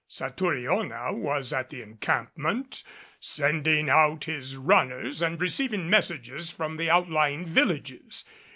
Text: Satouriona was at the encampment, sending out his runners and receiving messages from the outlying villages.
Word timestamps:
Satouriona 0.09 1.13
was 1.13 1.53
at 1.53 1.69
the 1.69 1.83
encampment, 1.83 2.81
sending 3.19 3.87
out 3.87 4.23
his 4.23 4.55
runners 4.57 5.21
and 5.21 5.39
receiving 5.39 5.87
messages 5.87 6.49
from 6.49 6.77
the 6.77 6.89
outlying 6.89 7.45
villages. 7.45 8.25